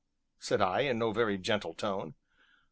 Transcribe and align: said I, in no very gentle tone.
said 0.39 0.63
I, 0.63 0.79
in 0.79 0.97
no 0.97 1.11
very 1.11 1.37
gentle 1.37 1.75
tone. 1.75 2.15